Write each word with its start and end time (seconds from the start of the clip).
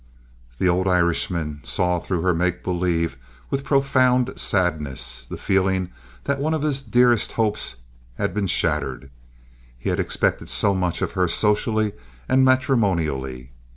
The 0.57 0.67
old 0.67 0.87
Irishman 0.87 1.59
saw 1.63 1.99
through 1.99 2.23
her 2.23 2.33
make 2.33 2.63
believe 2.63 3.19
with 3.51 3.63
profound 3.63 4.33
sadness—the 4.35 5.37
feeling 5.37 5.91
that 6.23 6.39
one 6.39 6.55
of 6.55 6.63
his 6.63 6.81
dearest 6.81 7.33
hopes 7.33 7.75
had 8.15 8.33
been 8.33 8.47
shattered. 8.47 9.11
He 9.77 9.91
had 9.91 9.99
expected 9.99 10.49
so 10.49 10.73
much 10.73 11.03
of 11.03 11.11
her 11.11 11.27
socially 11.27 11.93
and 12.27 12.43
matrimonially. 12.43 13.51